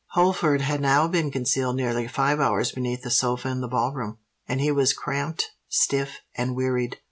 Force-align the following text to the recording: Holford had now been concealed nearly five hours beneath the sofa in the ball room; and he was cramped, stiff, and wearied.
Holford 0.13 0.61
had 0.61 0.81
now 0.81 1.07
been 1.07 1.29
concealed 1.29 1.75
nearly 1.75 2.07
five 2.07 2.39
hours 2.39 2.71
beneath 2.71 3.03
the 3.03 3.11
sofa 3.11 3.49
in 3.49 3.61
the 3.61 3.67
ball 3.67 3.93
room; 3.93 4.17
and 4.47 4.59
he 4.59 4.71
was 4.71 4.93
cramped, 4.93 5.51
stiff, 5.69 6.21
and 6.35 6.55
wearied. 6.55 6.97